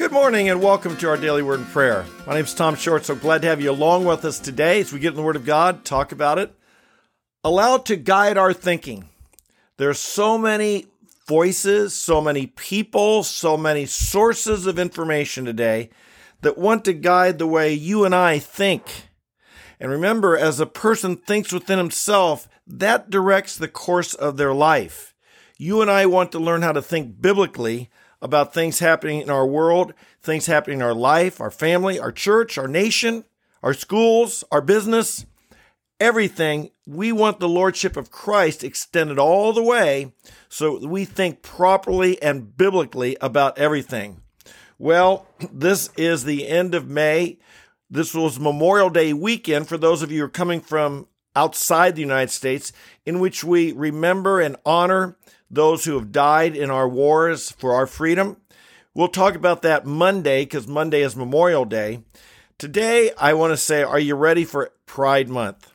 [0.00, 2.06] Good morning and welcome to our daily word and prayer.
[2.26, 4.94] My name is Tom Short, so glad to have you along with us today as
[4.94, 6.54] we get in the Word of God, talk about it.
[7.44, 9.10] Allow it to guide our thinking.
[9.76, 10.86] There's so many
[11.28, 15.90] voices, so many people, so many sources of information today
[16.40, 19.10] that want to guide the way you and I think.
[19.78, 25.14] And remember, as a person thinks within himself, that directs the course of their life.
[25.58, 27.90] You and I want to learn how to think biblically
[28.22, 32.58] about things happening in our world, things happening in our life, our family, our church,
[32.58, 33.24] our nation,
[33.62, 35.26] our schools, our business,
[35.98, 36.70] everything.
[36.86, 40.12] We want the Lordship of Christ extended all the way
[40.48, 44.20] so we think properly and biblically about everything.
[44.78, 47.38] Well, this is the end of May.
[47.88, 51.06] This was Memorial Day weekend for those of you who are coming from
[51.36, 52.72] outside the United States,
[53.06, 55.16] in which we remember and honor
[55.50, 58.36] those who have died in our wars for our freedom.
[58.94, 62.02] We'll talk about that Monday because Monday is Memorial Day.
[62.58, 65.72] Today, I want to say, are you ready for Pride Month?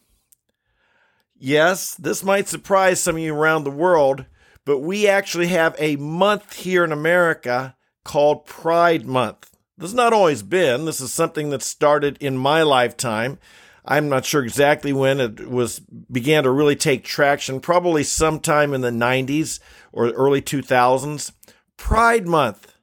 [1.38, 4.26] Yes, this might surprise some of you around the world,
[4.64, 9.52] but we actually have a month here in America called Pride Month.
[9.78, 10.86] This has not always been.
[10.86, 13.40] This is something that started in my lifetime.
[13.88, 18.82] I'm not sure exactly when it was began to really take traction, probably sometime in
[18.82, 19.60] the 90s
[19.92, 21.32] or early 2000s.
[21.78, 22.74] Pride Month.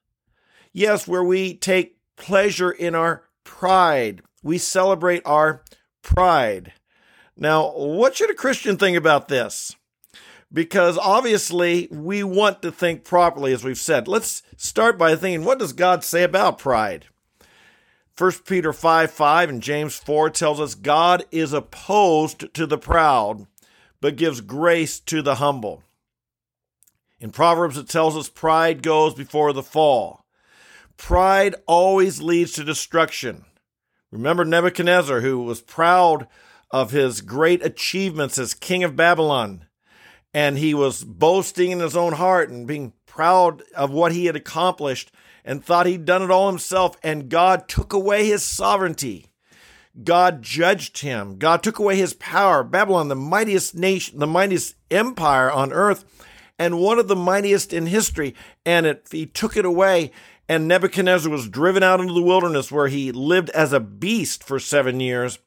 [0.73, 4.23] Yes, where we take pleasure in our pride.
[4.43, 5.63] We celebrate our
[6.03, 6.73] pride.
[7.37, 9.75] Now, what should a Christian think about this?
[10.53, 14.07] Because obviously we want to think properly, as we've said.
[14.07, 17.07] Let's start by thinking what does God say about pride?
[18.17, 23.47] 1 Peter 5 5 and James 4 tells us God is opposed to the proud,
[24.01, 25.83] but gives grace to the humble.
[27.19, 30.27] In Proverbs, it tells us pride goes before the fall.
[30.97, 33.45] Pride always leads to destruction.
[34.11, 36.29] Remember Nebuchadnezzar, who was proud
[36.71, 39.67] of his great achievements as king of Babylon,
[40.35, 44.37] and he was boasting in his own heart and being proud of what he had
[44.37, 45.11] accomplished
[45.45, 49.27] and thought he'd done it all himself, and God took away his sovereignty.
[50.03, 51.37] God judged him.
[51.39, 52.65] God took away his power.
[52.65, 56.05] Babylon, the mightiest nation, the mightiest empire on earth,
[56.59, 60.13] and one of the mightiest in history, and it, he took it away.
[60.49, 64.59] And Nebuchadnezzar was driven out into the wilderness where he lived as a beast for
[64.59, 65.39] seven years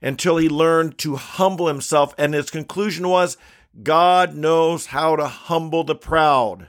[0.00, 2.14] until he learned to humble himself.
[2.16, 3.36] And his conclusion was
[3.82, 6.68] God knows how to humble the proud.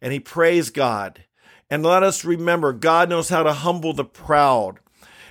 [0.00, 1.24] And he praised God.
[1.70, 4.80] And let us remember, God knows how to humble the proud.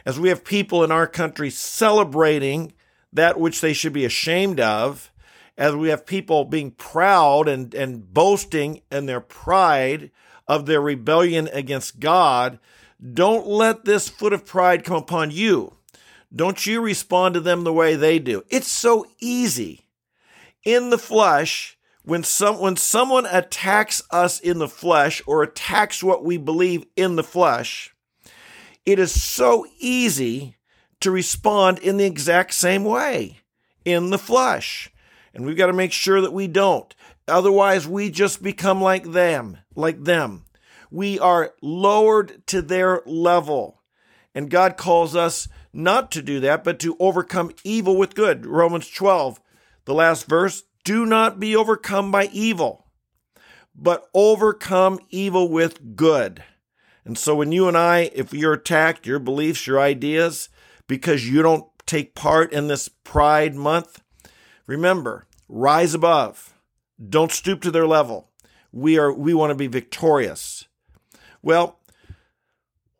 [0.05, 2.73] As we have people in our country celebrating
[3.11, 5.11] that which they should be ashamed of,
[5.57, 10.09] as we have people being proud and, and boasting in their pride
[10.47, 12.59] of their rebellion against God,
[13.13, 15.75] don't let this foot of pride come upon you.
[16.33, 18.44] Don't you respond to them the way they do.
[18.50, 19.88] It's so easy.
[20.63, 26.24] In the flesh, when some when someone attacks us in the flesh or attacks what
[26.24, 27.94] we believe in the flesh,
[28.86, 30.56] it is so easy
[31.02, 33.40] to respond in the exact same way
[33.86, 34.92] in the flesh.
[35.34, 36.94] And we've got to make sure that we don't.
[37.28, 40.46] Otherwise, we just become like them, like them.
[40.92, 43.81] We are lowered to their level.
[44.34, 48.46] And God calls us not to do that, but to overcome evil with good.
[48.46, 49.40] Romans 12,
[49.86, 52.85] the last verse do not be overcome by evil,
[53.75, 56.44] but overcome evil with good.
[57.06, 60.50] And so when you and I, if you're attacked, your beliefs, your ideas,
[60.88, 64.01] because you don't take part in this Pride Month,
[64.68, 66.53] remember, rise above.
[67.09, 68.29] Don't stoop to their level.
[68.72, 70.68] We are we want to be victorious.
[71.41, 71.79] Well,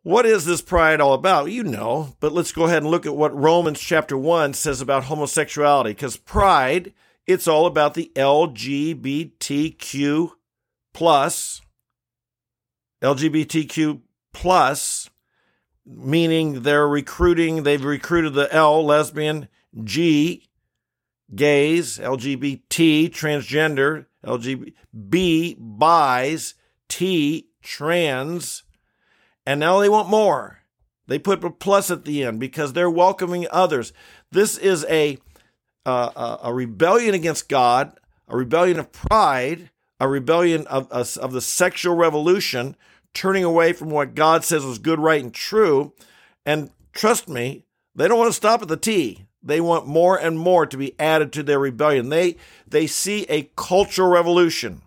[0.02, 1.50] what is this pride all about?
[1.50, 5.04] You know, but let's go ahead and look at what Romans chapter 1 says about
[5.04, 6.94] homosexuality because pride
[7.30, 9.30] it's all about the LGBTQ
[10.92, 11.60] plus,
[13.02, 14.00] LGBTQ
[14.32, 15.10] plus,
[15.86, 19.48] meaning they're recruiting, they've recruited the L, lesbian,
[19.84, 20.48] G,
[21.34, 24.72] gays, LGBT, transgender, LGBT,
[25.08, 26.54] B, bis,
[26.88, 28.64] T, trans,
[29.46, 30.58] and now they want more.
[31.06, 33.92] They put a plus at the end because they're welcoming others.
[34.30, 35.18] This is a
[35.86, 37.98] uh, a rebellion against God,
[38.28, 42.76] a rebellion of pride, a rebellion of, of, of the sexual revolution,
[43.12, 45.92] turning away from what God says is good, right, and true.
[46.46, 49.26] And trust me, they don't want to stop at the T.
[49.42, 52.10] They want more and more to be added to their rebellion.
[52.10, 52.36] They
[52.66, 54.82] they see a cultural revolution.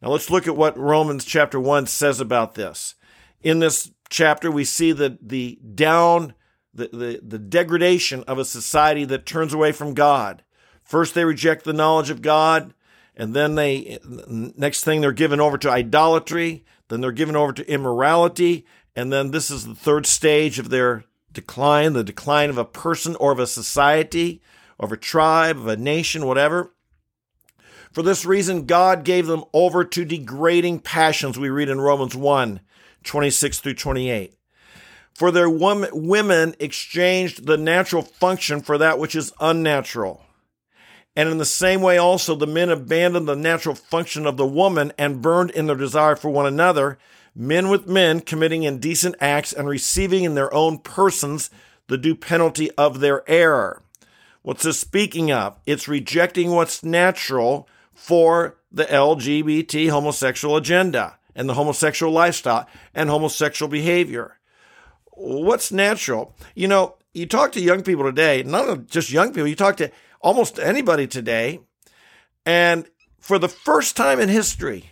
[0.00, 2.94] Now let's look at what Romans chapter 1 says about this.
[3.42, 6.34] In this chapter, we see the, the down,
[6.74, 10.42] the, the, the degradation of a society that turns away from God.
[10.82, 12.74] First, they reject the knowledge of God,
[13.16, 13.98] and then they,
[14.28, 19.30] next thing, they're given over to idolatry, then they're given over to immorality, and then
[19.30, 23.38] this is the third stage of their decline, the decline of a person or of
[23.38, 24.42] a society,
[24.78, 26.74] of a tribe, of a nation, whatever.
[27.92, 32.60] For this reason, God gave them over to degrading passions, we read in Romans 1
[33.04, 34.34] 26 through 28.
[35.14, 40.24] For their women exchanged the natural function for that which is unnatural.
[41.16, 44.92] And in the same way, also, the men abandoned the natural function of the woman
[44.98, 46.98] and burned in their desire for one another,
[47.36, 51.50] men with men committing indecent acts and receiving in their own persons
[51.86, 53.82] the due penalty of their error.
[54.42, 55.56] What's this speaking of?
[55.64, 63.70] It's rejecting what's natural for the LGBT homosexual agenda and the homosexual lifestyle and homosexual
[63.70, 64.38] behavior.
[65.16, 66.34] What's natural?
[66.54, 69.90] You know, you talk to young people today, not just young people, you talk to
[70.20, 71.60] almost anybody today,
[72.44, 72.88] and
[73.20, 74.90] for the first time in history,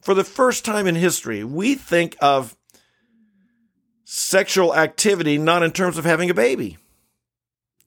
[0.00, 2.56] for the first time in history, we think of
[4.04, 6.78] sexual activity not in terms of having a baby.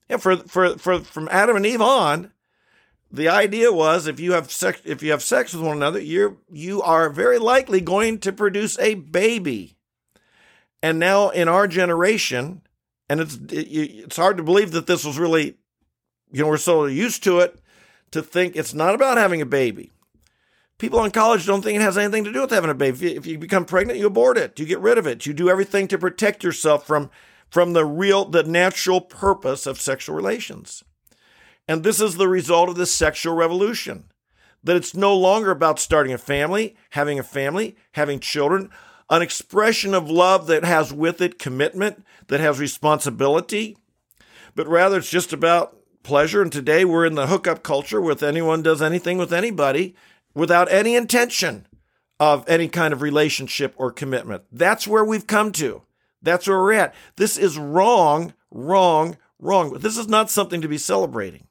[0.10, 2.32] Yeah, for, for, for, from Adam and Eve on,
[3.12, 6.38] the idea was if you have sex if you have sex with one another, you're
[6.52, 9.78] you are very likely going to produce a baby.
[10.82, 12.62] And now in our generation,
[13.10, 15.58] and it's it's hard to believe that this was really,
[16.32, 17.60] you know, we're so used to it
[18.12, 19.92] to think it's not about having a baby.
[20.78, 23.14] People in college don't think it has anything to do with having a baby.
[23.14, 24.58] If you, become pregnant, you abort it.
[24.58, 25.26] You get rid of it.
[25.26, 27.10] You do everything to protect yourself from
[27.50, 30.84] from the real, the natural purpose of sexual relations.
[31.68, 34.06] And this is the result of this sexual revolution
[34.64, 38.70] that it's no longer about starting a family, having a family, having children,
[39.10, 43.78] an expression of love that has with it commitment, that has responsibility,
[44.56, 46.42] but rather it's just about pleasure.
[46.42, 49.96] And today we're in the hookup culture with anyone does anything with anybody
[50.34, 51.68] without any intention
[52.20, 54.44] of any kind of relationship or commitment.
[54.52, 55.84] That's where we've come to.
[56.22, 56.94] That's where we're at.
[57.16, 59.74] This is wrong, wrong, wrong.
[59.80, 61.48] This is not something to be celebrating.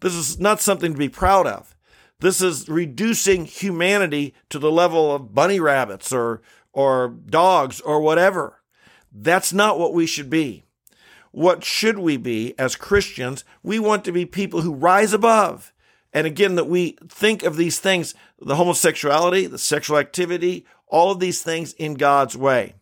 [0.00, 1.76] This is not something to be proud of.
[2.20, 6.40] This is reducing humanity to the level of bunny rabbits or,
[6.72, 8.60] or dogs or whatever.
[9.12, 10.64] That's not what we should be.
[11.30, 13.44] What should we be as Christians?
[13.62, 15.72] We want to be people who rise above.
[16.12, 21.20] And again, that we think of these things, the homosexuality, the sexual activity, all of
[21.20, 22.74] these things in God's way.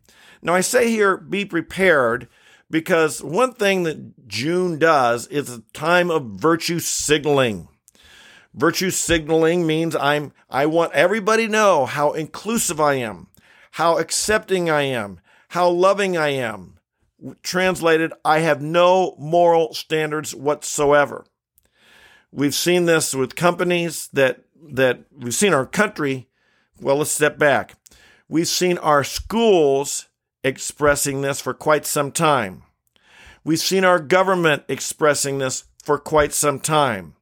[0.42, 2.28] Now, I say here, be prepared
[2.70, 7.68] because one thing that June does is a time of virtue signaling.
[8.54, 13.28] Virtue signaling means I'm I want everybody to know how inclusive I am,
[13.72, 16.78] how accepting I am, how loving I am.
[17.42, 21.26] Translated, I have no moral standards whatsoever.
[22.32, 26.28] We've seen this with companies that that we've seen our country.
[26.80, 27.74] Well, let's step back.
[28.28, 30.06] We've seen our schools
[30.44, 32.62] expressing this for quite some time.
[33.44, 37.14] We've seen our government expressing this for quite some time.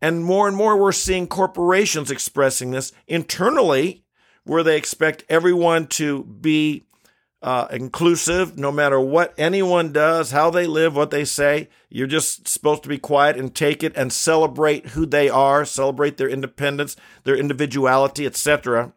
[0.00, 4.04] And more and more, we're seeing corporations expressing this internally,
[4.48, 6.84] where they expect everyone to be
[7.40, 11.68] uh, inclusive, no matter what anyone does, how they live, what they say.
[11.88, 16.16] You're just supposed to be quiet and take it and celebrate who they are, celebrate
[16.16, 18.92] their independence, their individuality, etc.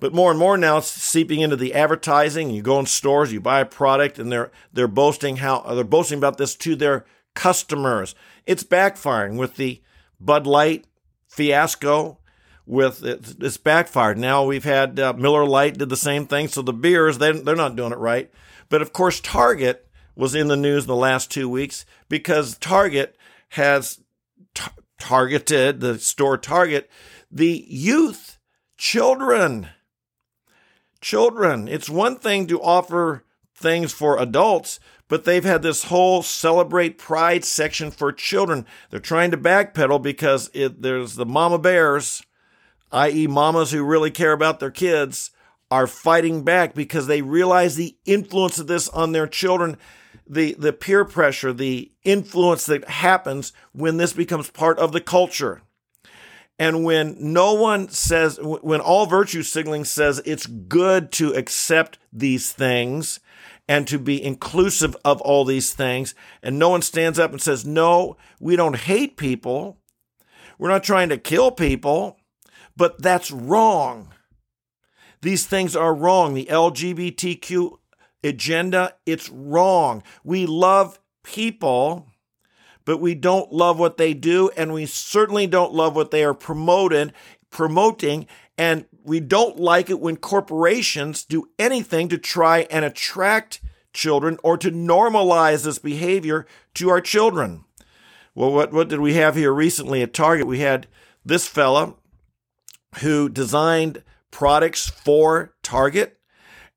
[0.00, 2.50] But more and more now it's seeping into the advertising.
[2.50, 6.18] You go in stores, you buy a product, and they're they're boasting how they're boasting
[6.18, 8.14] about this to their customers.
[8.46, 9.82] It's backfiring with the
[10.18, 10.86] Bud Light
[11.28, 12.18] fiasco.
[12.70, 14.16] With it's backfired.
[14.16, 16.46] Now we've had uh, Miller Lite did the same thing.
[16.46, 18.30] So the beers they they're not doing it right.
[18.68, 23.16] But of course Target was in the news in the last two weeks because Target
[23.50, 24.00] has
[25.00, 26.88] targeted the store Target
[27.28, 28.38] the youth
[28.78, 29.70] children
[31.00, 31.66] children.
[31.66, 33.24] It's one thing to offer
[33.54, 38.66] things for adults, but they've had this whole celebrate pride section for children.
[38.90, 42.22] They're trying to backpedal because it, there's the mama bears,
[42.92, 45.30] i.e., mamas who really care about their kids,
[45.70, 49.76] are fighting back because they realize the influence of this on their children,
[50.26, 55.62] the, the peer pressure, the influence that happens when this becomes part of the culture.
[56.58, 62.52] And when no one says, when all virtue signaling says it's good to accept these
[62.52, 63.18] things
[63.66, 67.64] and to be inclusive of all these things, and no one stands up and says,
[67.64, 69.78] no, we don't hate people.
[70.58, 72.18] We're not trying to kill people,
[72.80, 74.08] but that's wrong.
[75.20, 76.32] These things are wrong.
[76.32, 77.76] The LGBTQ
[78.24, 80.02] agenda, it's wrong.
[80.24, 82.06] We love people,
[82.86, 86.32] but we don't love what they do, and we certainly don't love what they are
[86.32, 87.12] promoted,
[87.50, 93.60] promoting, and we don't like it when corporations do anything to try and attract
[93.92, 96.46] children or to normalize this behavior
[96.76, 97.62] to our children.
[98.34, 100.46] Well, what, what did we have here recently at Target?
[100.46, 100.86] We had
[101.22, 101.96] this fella
[102.98, 106.18] who designed products for Target,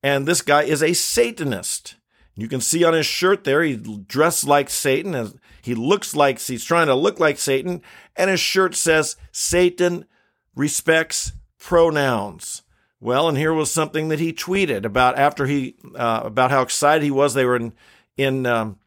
[0.02, 1.96] and this guy is a Satanist.
[2.36, 5.40] You can see on his shirt there, he dressed like Satan.
[5.62, 7.82] He looks like he's trying to look like Satan,
[8.16, 10.06] and his shirt says Satan
[10.56, 12.64] respects pronouns.
[13.00, 17.04] Well, and here was something that he tweeted about after he uh, about how excited
[17.04, 17.74] he was they were in
[18.18, 18.80] in um,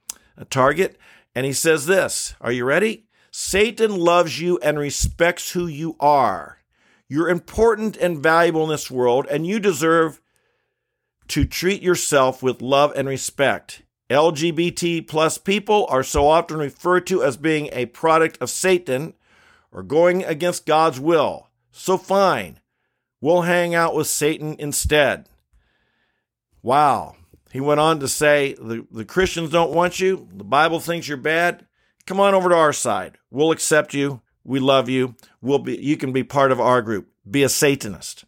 [0.51, 0.99] Target,
[1.35, 2.35] and he says this.
[2.41, 3.07] Are you ready?
[3.31, 6.59] Satan loves you and respects who you are.
[7.09, 10.21] You're important and valuable in this world, and you deserve
[11.29, 13.83] to treat yourself with love and respect.
[14.11, 19.15] LGBT plus people are so often referred to as being a product of Satan
[19.73, 21.49] or going against God's will.
[21.73, 22.61] So fine,
[23.21, 25.29] we'll hang out with Satan instead.
[26.63, 27.17] Wow.
[27.53, 30.29] He went on to say, the, the Christians don't want you.
[30.35, 31.67] The Bible thinks you're bad.
[32.07, 33.19] Come on over to our side.
[33.31, 34.21] We'll accept you.
[34.47, 35.17] We love you.
[35.43, 37.09] We'll be, you can be part of our group.
[37.29, 38.25] Be a Satanist.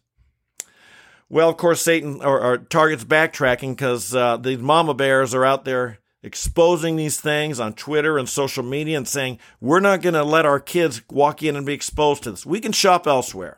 [1.29, 5.63] Well, of course, Satan or, or Target's backtracking because uh, these mama bears are out
[5.63, 10.23] there exposing these things on Twitter and social media and saying, we're not going to
[10.23, 12.45] let our kids walk in and be exposed to this.
[12.45, 13.57] We can shop elsewhere.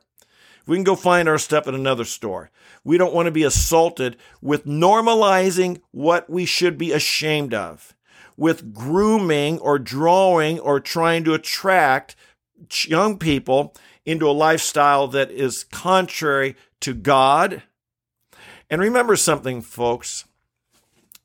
[0.68, 2.52] We can go find our stuff at another store.
[2.84, 7.96] We don't want to be assaulted with normalizing what we should be ashamed of,
[8.38, 12.16] with grooming or drawing or trying to attract
[12.88, 13.76] young people
[14.06, 17.64] into a lifestyle that is contrary to God.
[18.70, 20.26] And remember something, folks.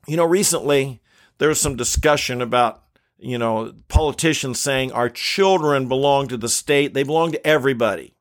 [0.07, 1.01] You know, recently
[1.37, 2.83] there was some discussion about,
[3.17, 8.13] you know, politicians saying our children belong to the state, they belong to everybody.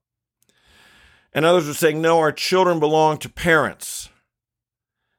[1.32, 4.08] And others were saying, no, our children belong to parents,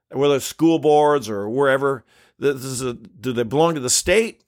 [0.09, 2.03] whether it's school boards or wherever.
[2.39, 4.43] This is a, do they belong to the state?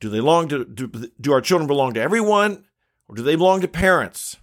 [0.00, 2.64] Do they belong to do, do our children belong to everyone?
[3.08, 4.36] Or do they belong to parents?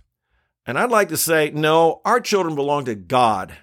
[0.65, 3.55] And I'd like to say, no, our children belong to God.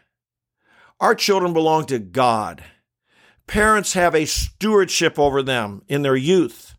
[1.01, 2.63] Our children belong to God.
[3.49, 6.77] Parents have a stewardship over them in their youth.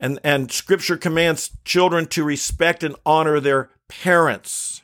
[0.00, 4.82] And, and scripture commands children to respect and honor their parents.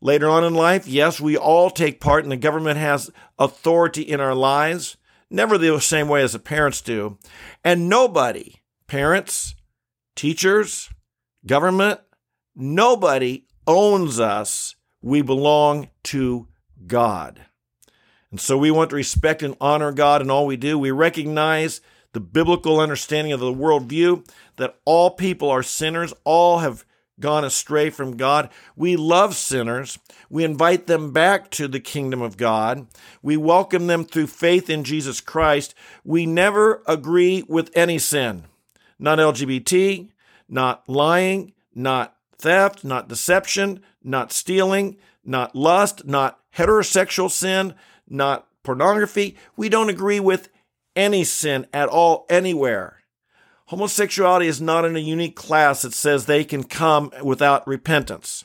[0.00, 4.20] Later on in life, yes, we all take part and the government has authority in
[4.20, 4.96] our lives,
[5.30, 7.18] never the same way as the parents do.
[7.64, 8.56] And nobody,
[8.88, 9.54] parents,
[10.16, 10.90] teachers,
[11.46, 12.00] government,
[12.54, 14.76] nobody owns us.
[15.00, 16.48] We belong to
[16.86, 17.46] God.
[18.30, 20.78] And so we want to respect and honor God in all we do.
[20.78, 21.80] We recognize
[22.12, 26.84] the biblical understanding of the worldview that all people are sinners, all have
[27.20, 28.48] gone astray from God.
[28.76, 29.98] We love sinners.
[30.30, 32.86] We invite them back to the kingdom of God.
[33.22, 35.74] We welcome them through faith in Jesus Christ.
[36.04, 38.44] We never agree with any sin,
[38.98, 40.10] not LGBT,
[40.48, 47.74] not lying, not theft, not deception, not stealing, not lust, not heterosexual sin,
[48.08, 49.36] not pornography.
[49.56, 50.48] We don't agree with
[50.94, 52.98] any sin at all, anywhere.
[53.66, 58.44] Homosexuality is not in a unique class that says they can come without repentance.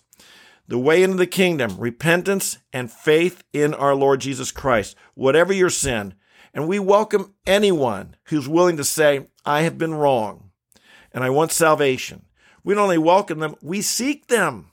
[0.68, 5.70] The way into the kingdom, repentance and faith in our Lord Jesus Christ, whatever your
[5.70, 6.14] sin.
[6.54, 10.52] And we welcome anyone who's willing to say, I have been wrong
[11.12, 12.27] and I want salvation.
[12.68, 14.72] We not only welcome them, we seek them.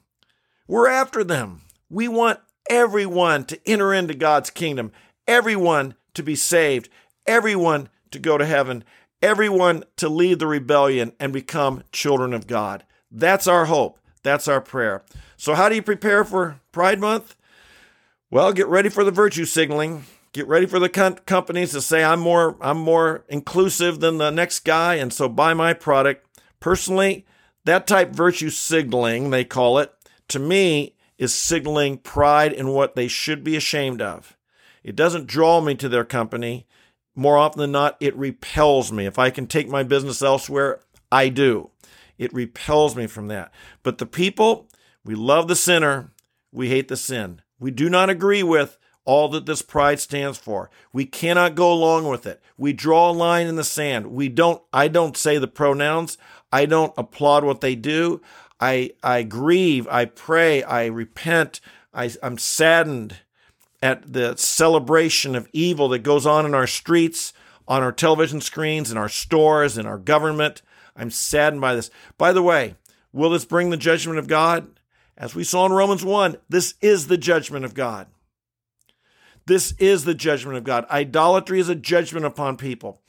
[0.67, 1.61] We're after them.
[1.89, 4.91] We want everyone to enter into God's kingdom,
[5.29, 6.89] everyone to be saved,
[7.25, 8.83] everyone to go to heaven,
[9.23, 12.85] everyone to leave the rebellion and become children of God.
[13.13, 14.01] That's our hope.
[14.25, 15.05] That's our prayer.
[15.37, 17.37] So, how do you prepare for Pride Month?
[18.29, 20.07] Well, get ready for the virtue signaling.
[20.33, 24.33] Get ready for the com- companies to say I'm more I'm more inclusive than the
[24.33, 26.27] next guy, and so buy my product.
[26.59, 27.25] Personally,
[27.65, 29.93] that type virtue signaling, they call it,
[30.29, 34.37] to me, is signaling pride in what they should be ashamed of.
[34.83, 36.67] It doesn't draw me to their company.
[37.15, 39.07] More often than not, it repels me.
[39.07, 40.81] If I can take my business elsewhere,
[41.11, 41.71] I do.
[42.19, 43.53] It repels me from that.
[43.83, 44.69] But the people,
[45.05, 46.13] we love the sinner,
[46.53, 47.41] we hate the sin.
[47.59, 50.71] We do not agree with all that this pride stands for.
[50.93, 52.43] We cannot go along with it.
[52.57, 54.09] We draw a line in the sand.
[54.09, 56.17] We don't I don't say the pronouns.
[56.55, 58.21] I don't applaud what they do.
[58.61, 61.61] I, I grieve, I pray, I repent,
[61.93, 63.17] I, I'm saddened
[63.83, 67.33] at the celebration of evil that goes on in our streets,
[67.67, 70.63] on our television screens, in our stores, in our government.
[70.95, 71.91] I'm saddened by this.
[72.19, 72.77] By the way,
[73.13, 74.79] will this bring the judgment of God?
[75.19, 78.07] As we saw in Romans 1, this is the judgment of God.
[79.47, 80.87] This is the judgment of God.
[80.89, 83.03] Idolatry is a judgment upon people.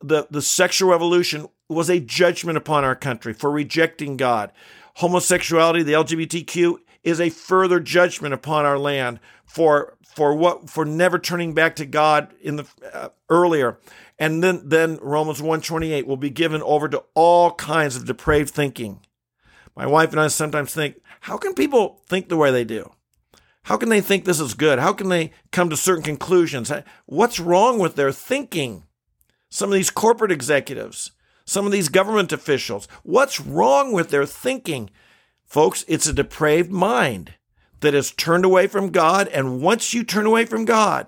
[0.00, 4.52] The, the sexual revolution was a judgment upon our country for rejecting God.
[4.96, 11.18] Homosexuality, the LGBTQ, is a further judgment upon our land for for what for never
[11.18, 13.78] turning back to God in the uh, earlier.
[14.18, 19.00] And then then Romans 128 will be given over to all kinds of depraved thinking.
[19.76, 22.90] My wife and I sometimes think, how can people think the way they do?
[23.62, 24.80] How can they think this is good?
[24.80, 26.72] How can they come to certain conclusions?
[27.06, 28.87] What's wrong with their thinking?
[29.50, 31.12] Some of these corporate executives,
[31.44, 34.90] some of these government officials, what's wrong with their thinking?
[35.44, 37.34] Folks, it's a depraved mind
[37.80, 39.28] that has turned away from God.
[39.28, 41.06] And once you turn away from God,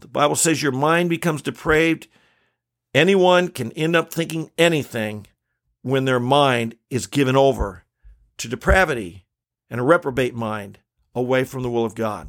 [0.00, 2.08] the Bible says your mind becomes depraved.
[2.94, 5.26] Anyone can end up thinking anything
[5.82, 7.84] when their mind is given over
[8.38, 9.26] to depravity
[9.70, 10.78] and a reprobate mind
[11.14, 12.28] away from the will of God.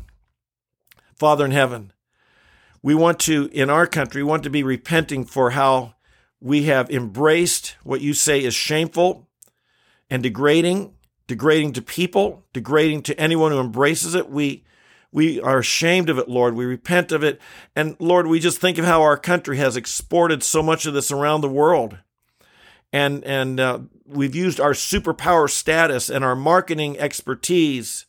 [1.16, 1.92] Father in heaven,
[2.82, 5.96] we want to, in our country, want to be repenting for how
[6.40, 9.28] we have embraced what you say is shameful
[10.10, 10.94] and degrading
[11.28, 14.30] degrading to people, degrading to anyone who embraces it.
[14.30, 14.64] We
[15.12, 16.54] we are ashamed of it, Lord.
[16.54, 17.40] We repent of it.
[17.76, 21.12] And Lord, we just think of how our country has exported so much of this
[21.12, 21.98] around the world.
[22.92, 28.06] And and uh, we've used our superpower status and our marketing expertise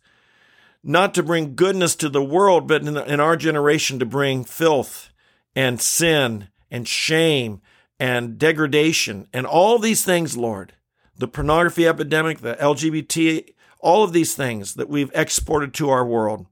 [0.82, 5.10] not to bring goodness to the world, but in, in our generation to bring filth
[5.54, 7.60] and sin and shame
[7.98, 10.74] and degradation and all these things, Lord
[11.18, 16.46] the pornography epidemic, the LGBT, all of these things that we've exported to our world.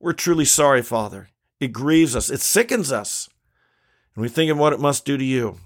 [0.00, 1.28] We're truly sorry, Father.
[1.60, 3.28] It grieves us, it sickens us.
[4.14, 5.60] And we think of what it must do to you.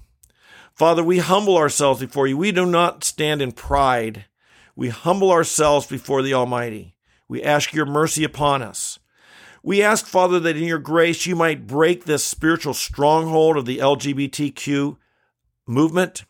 [0.75, 2.37] Father, we humble ourselves before you.
[2.37, 4.25] We do not stand in pride.
[4.75, 6.95] We humble ourselves before the Almighty.
[7.27, 8.99] We ask your mercy upon us.
[9.63, 13.77] We ask, Father, that in your grace you might break this spiritual stronghold of the
[13.77, 14.97] LGBTQ
[15.65, 16.25] movement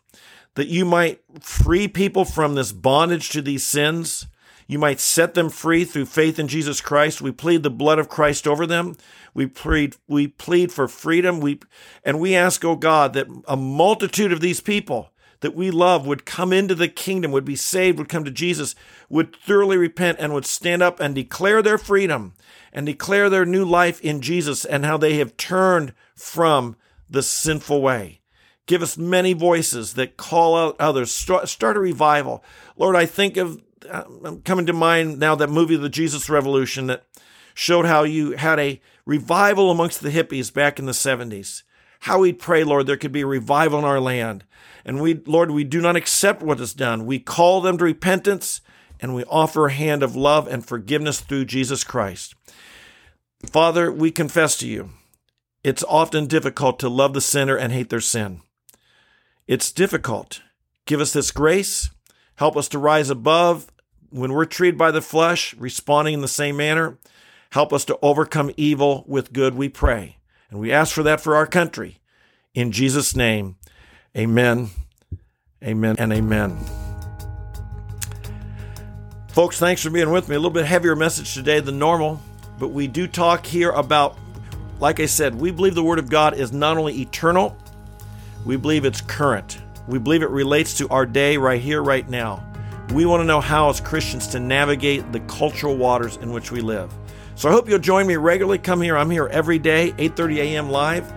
[0.54, 4.26] that you might free people from this bondage to these sins.
[4.66, 7.20] You might set them free through faith in Jesus Christ.
[7.20, 8.96] We plead the blood of Christ over them.
[9.34, 11.40] We plead, we plead for freedom.
[11.40, 11.60] We,
[12.04, 15.10] and we ask, oh God, that a multitude of these people
[15.44, 18.74] that we love would come into the kingdom, would be saved, would come to Jesus,
[19.10, 22.32] would thoroughly repent, and would stand up and declare their freedom
[22.72, 26.76] and declare their new life in Jesus and how they have turned from
[27.10, 28.20] the sinful way.
[28.64, 31.12] Give us many voices that call out others.
[31.12, 32.42] Start, a revival.
[32.78, 36.86] Lord, I think of, uh, I'm coming to mind now that movie, The Jesus Revolution,
[36.86, 37.04] that
[37.52, 41.64] showed how you had a revival amongst the hippies back in the 70s.
[42.04, 44.44] How we pray, Lord, there could be a revival in our land.
[44.84, 47.06] And we, Lord, we do not accept what is done.
[47.06, 48.60] We call them to repentance
[49.00, 52.34] and we offer a hand of love and forgiveness through Jesus Christ.
[53.46, 54.90] Father, we confess to you,
[55.62, 58.42] it's often difficult to love the sinner and hate their sin.
[59.46, 60.42] It's difficult.
[60.84, 61.88] Give us this grace.
[62.34, 63.72] Help us to rise above
[64.10, 66.98] when we're treated by the flesh, responding in the same manner.
[67.52, 70.18] Help us to overcome evil with good, we pray.
[70.54, 71.98] And we ask for that for our country.
[72.54, 73.56] In Jesus' name,
[74.16, 74.70] amen,
[75.60, 76.56] amen, and amen.
[79.30, 80.36] Folks, thanks for being with me.
[80.36, 82.22] A little bit heavier message today than normal,
[82.60, 84.16] but we do talk here about,
[84.78, 87.58] like I said, we believe the Word of God is not only eternal,
[88.46, 89.58] we believe it's current.
[89.88, 92.46] We believe it relates to our day right here, right now.
[92.92, 96.60] We want to know how, as Christians, to navigate the cultural waters in which we
[96.60, 96.92] live.
[97.34, 98.58] So I hope you'll join me regularly.
[98.58, 98.96] Come here.
[98.96, 100.70] I'm here every day, 8:30 a.m.
[100.70, 101.12] live.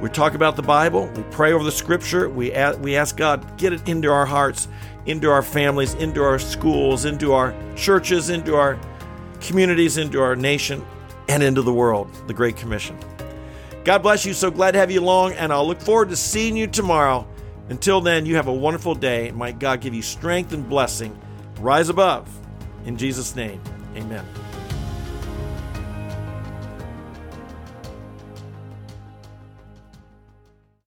[0.00, 1.10] We talk about the Bible.
[1.16, 2.28] We pray over the Scripture.
[2.28, 4.68] We ask, we ask God get it into our hearts,
[5.06, 8.78] into our families, into our schools, into our churches, into our
[9.40, 10.84] communities, into our nation,
[11.28, 12.10] and into the world.
[12.26, 12.96] The Great Commission.
[13.84, 14.34] God bless you.
[14.34, 17.26] So glad to have you along, and I'll look forward to seeing you tomorrow.
[17.68, 19.30] Until then, you have a wonderful day.
[19.32, 21.18] Might God give you strength and blessing.
[21.58, 22.28] Rise above.
[22.84, 23.60] In Jesus' name,
[23.96, 24.24] amen.